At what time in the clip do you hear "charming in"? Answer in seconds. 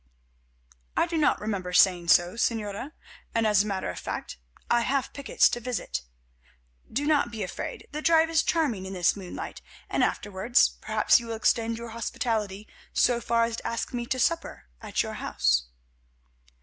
8.41-8.93